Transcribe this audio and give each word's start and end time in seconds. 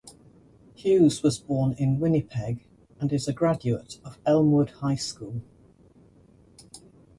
Hughes 0.73 1.21
was 1.21 1.37
born 1.37 1.73
in 1.73 1.99
Winnipeg, 1.99 2.65
and 2.99 3.13
is 3.13 3.27
a 3.27 3.33
graduate 3.33 3.99
of 4.03 4.17
Elmwood 4.25 4.71
High 4.81 4.95
School. 4.95 5.43